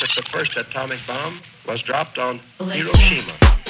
that 0.00 0.10
the 0.16 0.22
first 0.30 0.56
atomic 0.56 1.00
bomb 1.06 1.40
was 1.66 1.82
dropped 1.82 2.18
on 2.18 2.40
Hiroshima. 2.58 3.65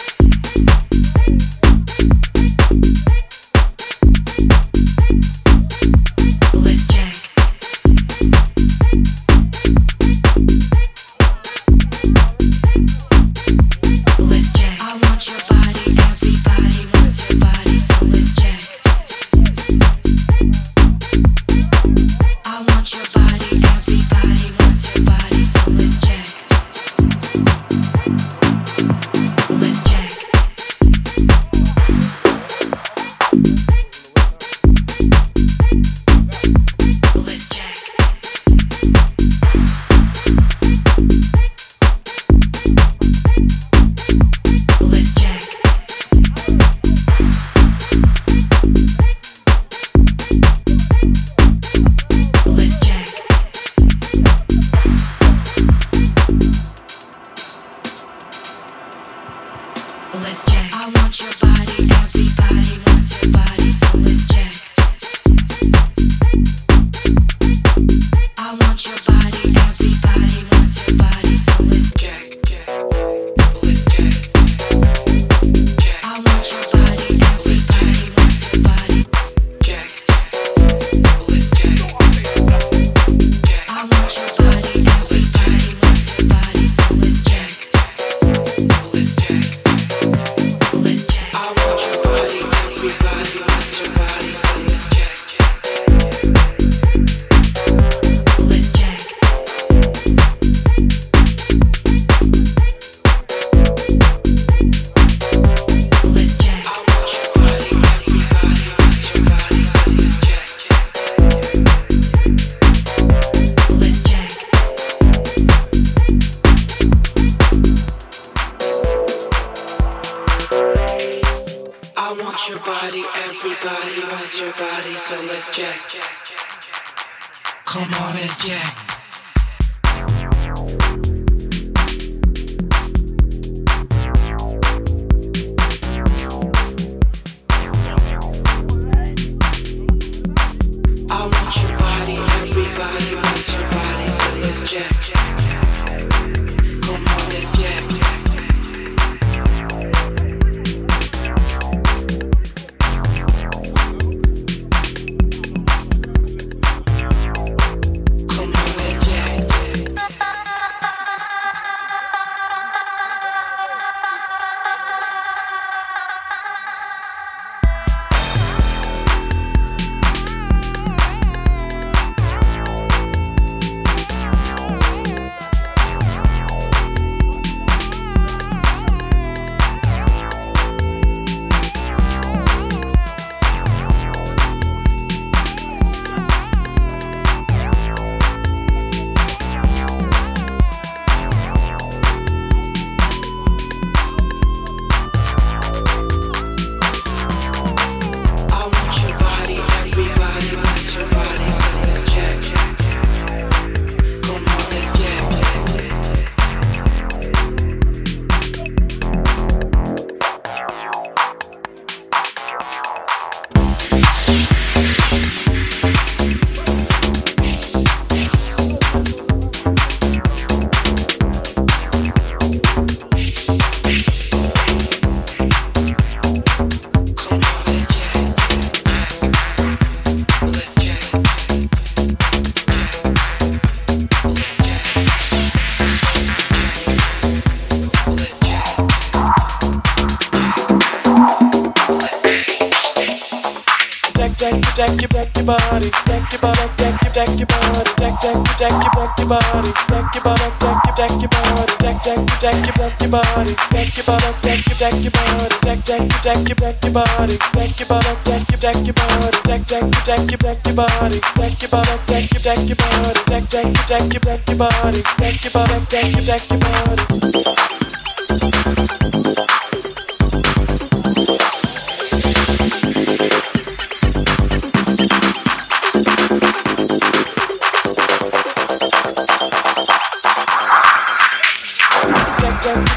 deck 254.57 254.69
your 254.69 254.79
deck 254.79 255.03
your 255.05 255.11
body, 255.13 255.57
deck 255.61 255.85
deck 255.85 256.01
your 256.01 256.21
deck 256.25 256.49
your 256.49 256.57
deck 256.57 256.85
your 256.85 256.93
body, 256.93 257.37
deck 257.53 257.79
your 257.79 257.89
body, 257.89 258.09
deck 258.25 258.49
your 258.49 258.59
deck 258.59 258.87
your 258.87 258.95
body, 258.95 259.39
deck 259.45 259.67
deck 259.67 259.83
your 259.83 260.01
deck 260.07 260.31
your 260.31 260.39
deck 260.39 260.67
your 260.67 260.77
body, 260.77 261.21
deck 261.37 261.61
your 261.61 261.71
body, 261.71 261.97
deck 262.07 262.33
your 262.33 262.43
deck 262.43 262.69
your 262.69 262.77
body, 262.77 263.21
deck 263.27 263.45
deck 263.51 263.65
your 263.65 263.85
deck 263.85 264.13
your 264.13 264.21
deck 264.21 264.49
your 264.49 264.57
body, 264.57 265.03
deck 265.19 265.45
your 265.45 265.53
body, 265.53 265.85
deck 265.91 266.13
your 266.13 266.25
deck 266.25 266.51
your 266.51 266.61
body. 266.61 267.47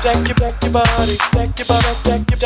deck 0.02 0.28
your 0.28 0.36
deck 0.36 0.64
your 0.64 0.72
body 0.72 1.39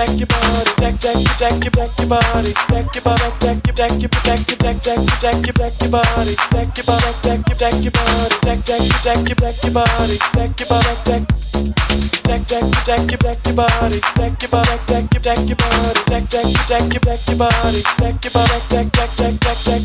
deck 0.05 0.19
your 0.19 0.27
body, 0.27 0.71
deck 0.77 0.99
deck 0.99 1.15
your 1.15 1.35
deck 1.39 1.63
your 1.63 1.71
deck 1.71 1.95
your 1.99 2.07
body, 2.09 2.51
deck 2.67 2.91
your 2.91 3.03
body, 3.03 3.29
deck 3.39 3.63
your 3.63 3.75
deck 3.75 4.01
your 4.01 4.09
deck 4.11 4.43
your 4.51 4.59
deck 4.59 4.81
deck 4.83 4.99
your 4.99 5.15
deck 5.23 5.39
your 5.47 5.55
deck 5.55 5.79
your 5.79 5.91
body, 5.91 6.35
deck 6.51 6.75
your 6.75 6.83
body, 6.83 7.11
deck 7.23 7.47
your 7.47 7.55
deck 7.55 7.75
your 7.83 7.91
body, 7.91 8.35
deck 8.43 8.59
deck 8.67 8.83
your 8.83 8.99
deck 8.99 9.23
your 9.23 9.39
deck 9.39 9.63
your 9.63 9.73
body, 9.73 10.17
deck 10.35 10.59
your 10.59 10.67
body, 10.67 10.93
deck 11.07 11.23
deck 12.27 12.43
deck 12.43 12.67
your 12.67 12.83
deck 12.83 13.03
your 13.11 13.19
deck 13.23 13.39
your 13.47 13.55
body, 13.55 13.99
deck 14.19 14.35
your 14.43 14.51
body, 14.51 14.75
deck 14.91 15.07
your 15.13 15.23
deck 15.23 15.39
your 15.47 15.55
body, 15.55 15.99
deck 16.11 16.25
deck 16.27 16.51
your 16.51 16.67
deck 16.67 16.83
your 16.91 16.99
deck 16.99 17.23
your 17.23 17.37
body, 17.39 17.81
deck 17.99 18.19
your 18.23 18.33
body, 18.33 18.59
deck 18.69 18.87
deck 18.91 19.15
deck 19.15 19.39
deck 19.39 19.57
deck. 19.63 19.83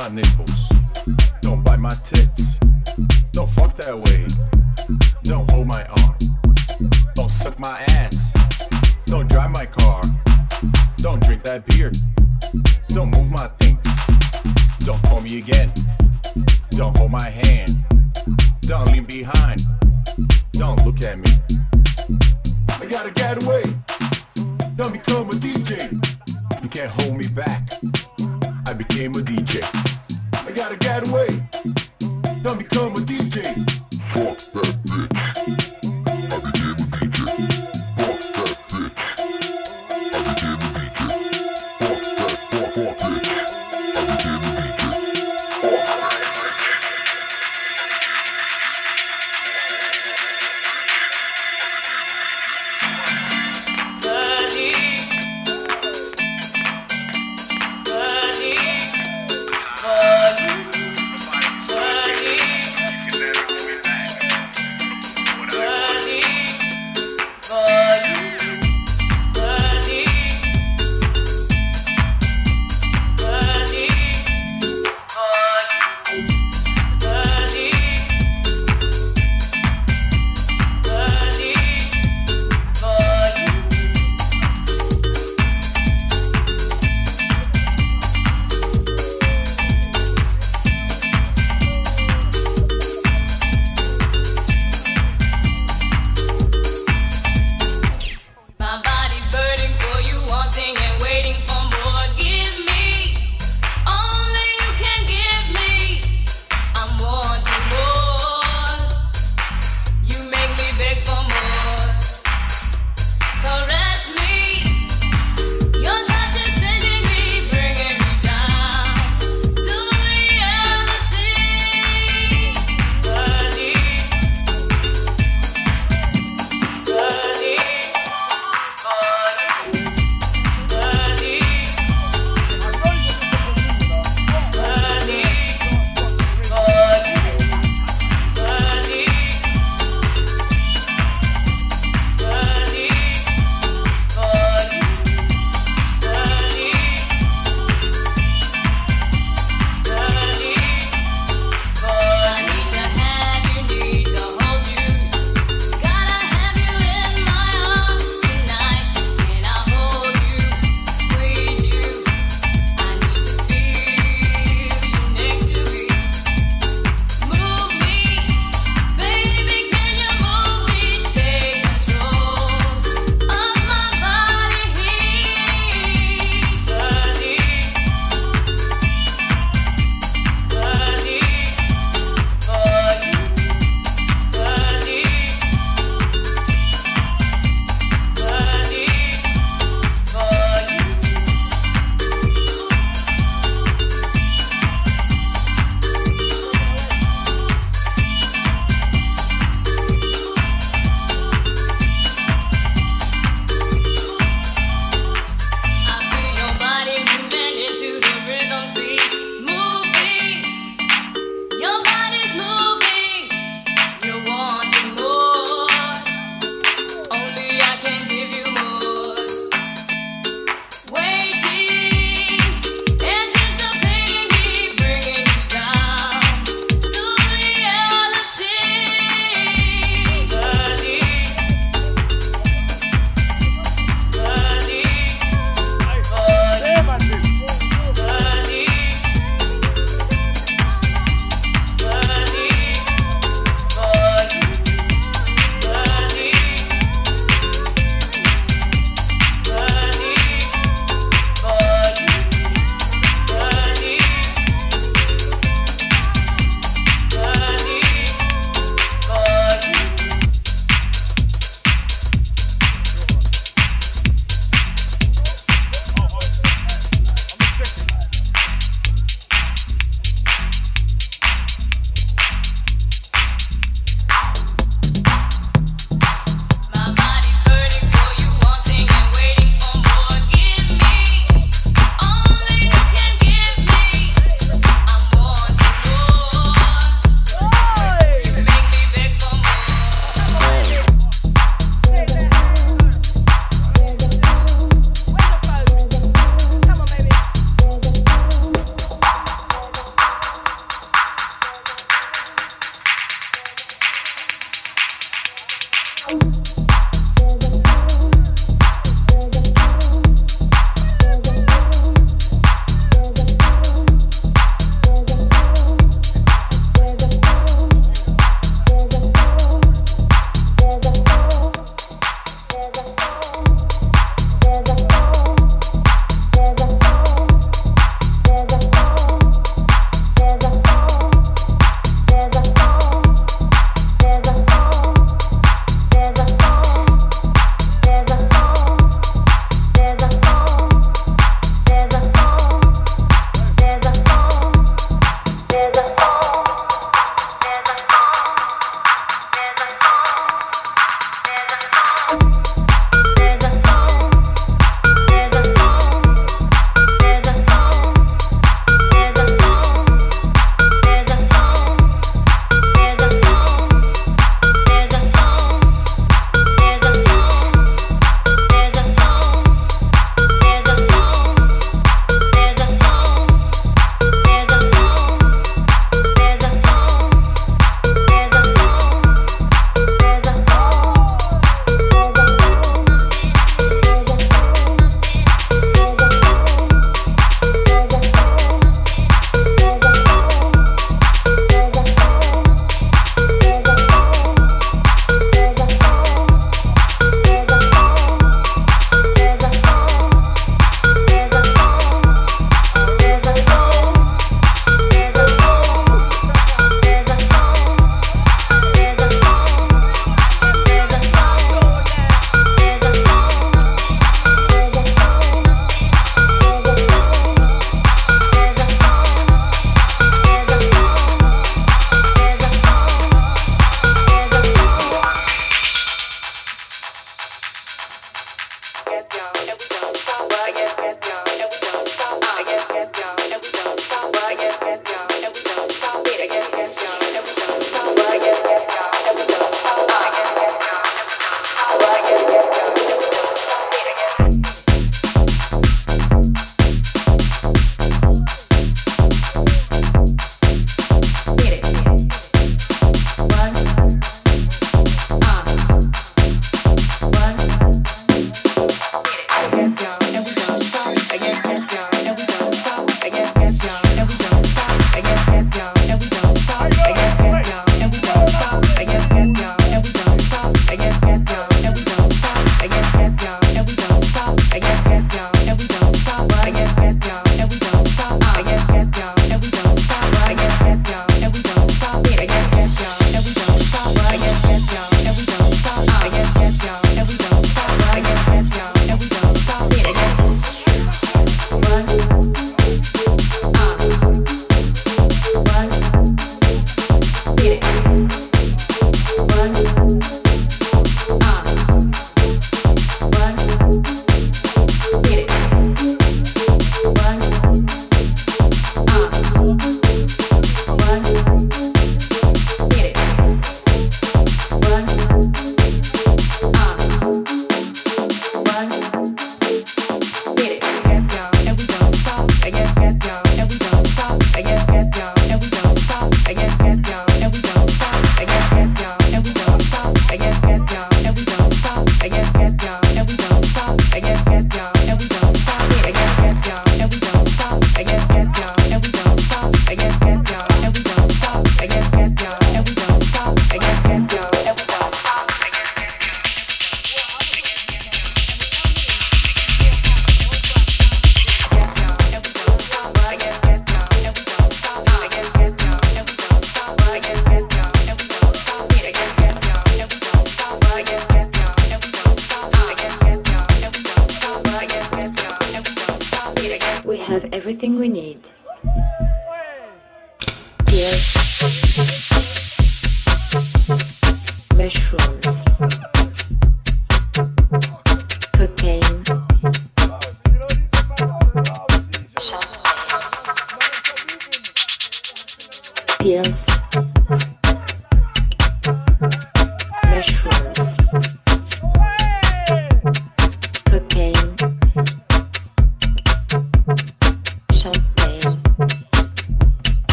my 0.00 0.08
nipples. 0.08 0.68
Don't 1.42 1.62
bite 1.62 1.78
my 1.78 1.90
tits. 1.90 2.58
Don't 3.32 3.50
fuck 3.50 3.76
that 3.76 3.98
way. 3.98 4.19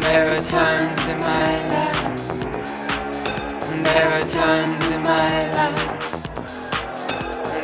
there 0.00 0.22
are 0.22 0.42
times 0.42 0.98
in 1.12 1.18
my 1.20 1.56
life. 1.68 2.40
There 3.84 4.06
are 4.06 4.26
times 4.30 4.84
in 4.86 5.02
my 5.02 5.50
life. 5.50 6.34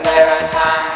There 0.05 0.27
are 0.27 0.49
times. 0.51 0.96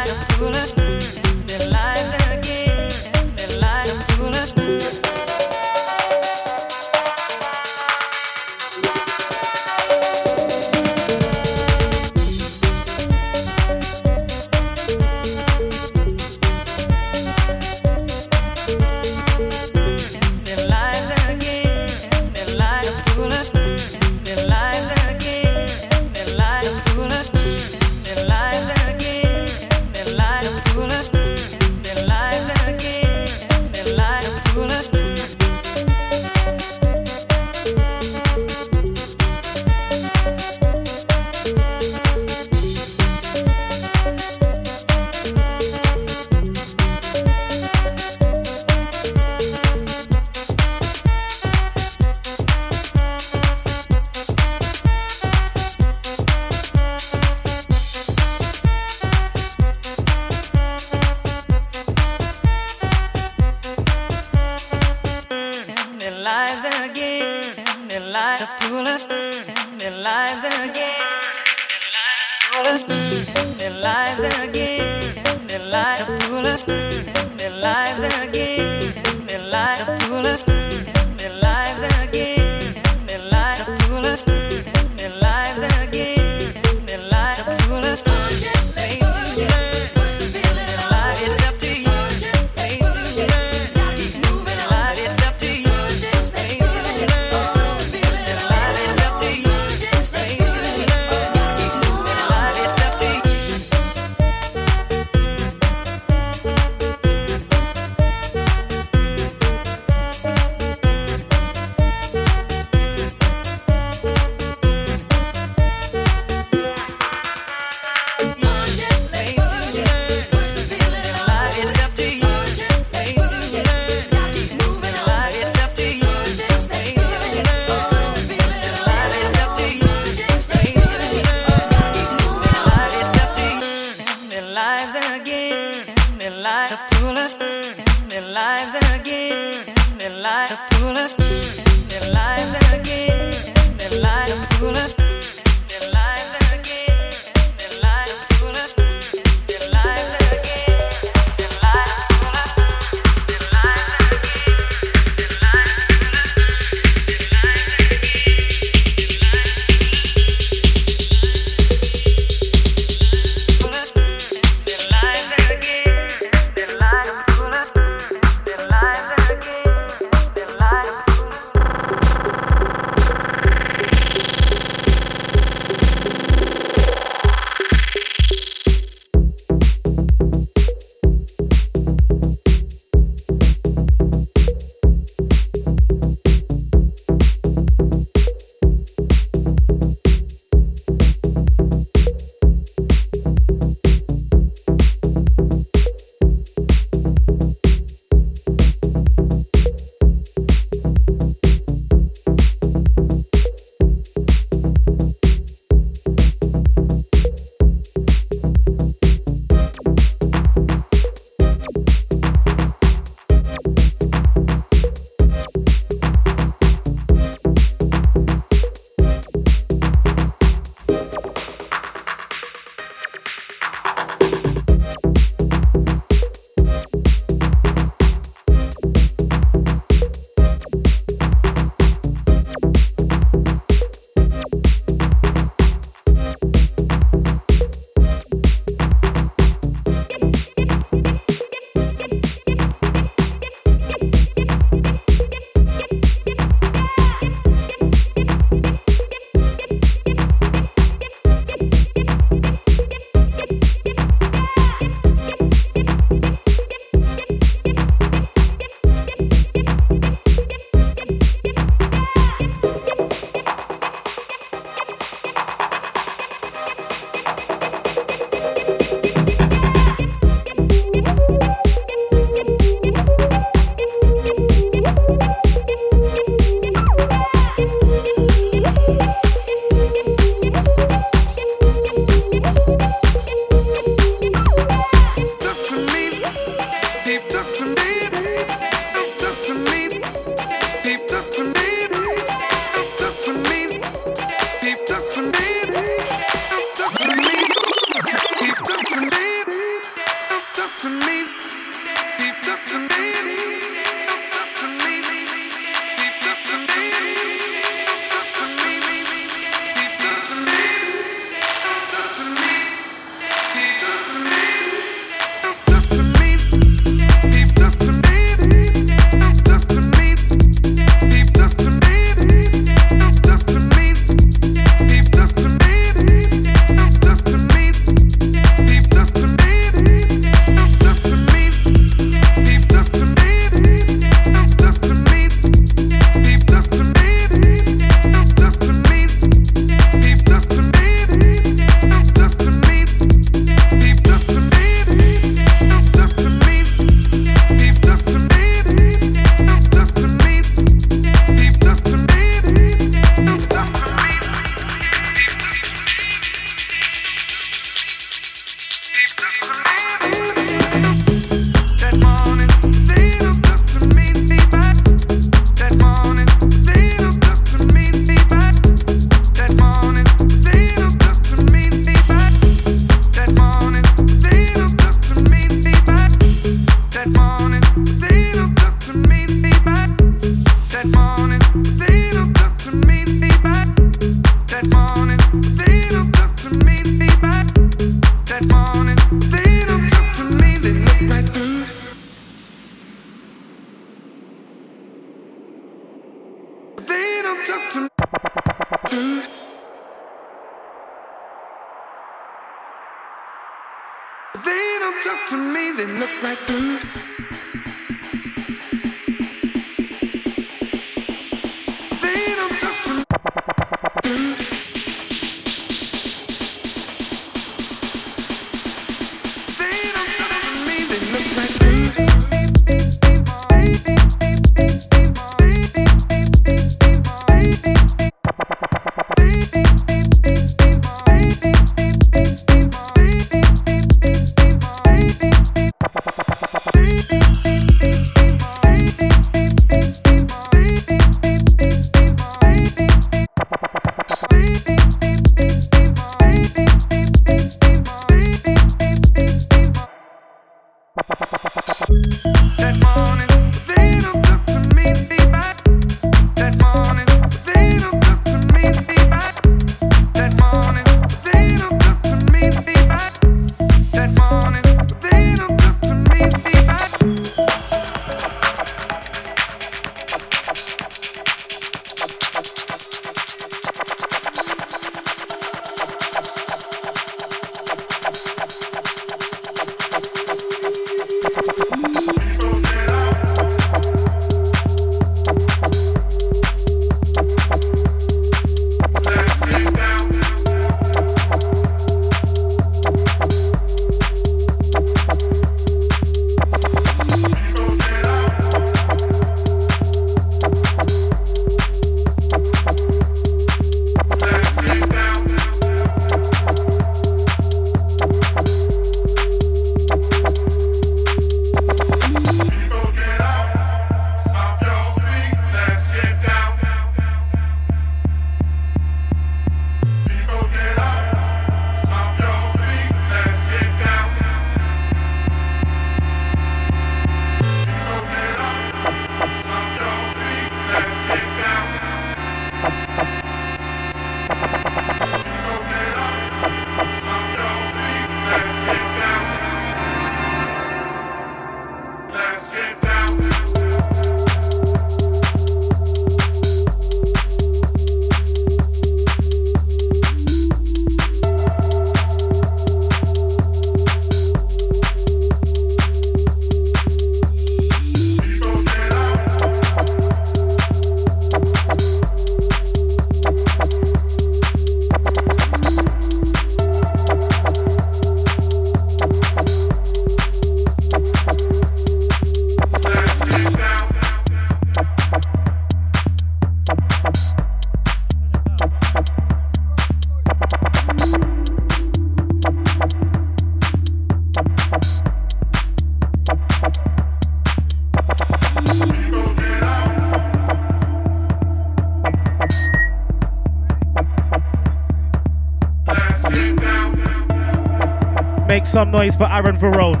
Some 598.88 599.00
noise 599.00 599.16
for 599.16 599.24
Arun 599.24 599.58
Verone. 599.58 600.00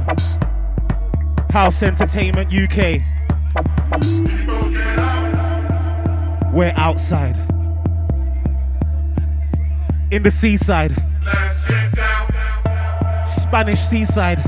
House 1.50 1.82
Entertainment 1.82 2.50
UK. 2.50 3.02
We're 6.54 6.72
outside. 6.74 7.36
In 10.10 10.22
the 10.22 10.30
seaside. 10.30 10.92
Spanish 13.42 13.80
seaside. 13.80 14.38